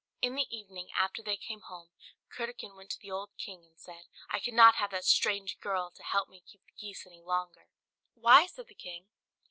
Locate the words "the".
0.33-0.47, 2.99-3.11, 6.65-6.71, 8.65-8.73